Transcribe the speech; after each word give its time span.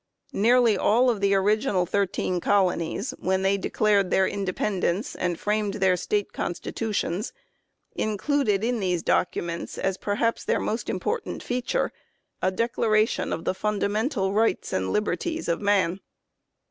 Nearly 0.33 0.75
all 0.75 1.11
of 1.11 1.21
the 1.21 1.35
original 1.35 1.85
thirteen 1.85 2.39
colonies, 2.39 3.11
when 3.19 3.43
they 3.43 3.55
declared 3.55 4.09
their 4.09 4.27
independ 4.27 4.83
ence 4.83 5.13
and 5.13 5.39
framed 5.39 5.75
their 5.75 5.95
State 5.95 6.33
Constitutions, 6.33 7.33
included 7.95 8.63
in 8.63 8.79
these 8.79 9.03
documents, 9.03 9.77
as 9.77 9.99
perhaps 9.99 10.43
their 10.43 10.59
most 10.59 10.89
important 10.89 11.43
feature, 11.43 11.93
a 12.41 12.49
declaration 12.49 13.31
of 13.31 13.45
the 13.45 13.53
fundamental 13.53 14.33
rights 14.33 14.73
and 14.73 14.91
liberties 14.91 15.47
of 15.47 15.61
man. 15.61 15.99